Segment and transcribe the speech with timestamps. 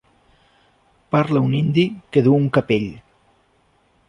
[1.15, 1.83] Parla un indi
[2.15, 2.89] que duu un capell